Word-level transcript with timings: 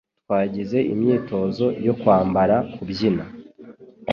Twagize 0.23 0.77
imyitozo 0.93 1.65
yo 1.87 1.93
kwambara 1.99 2.55
kubyina 2.73 3.23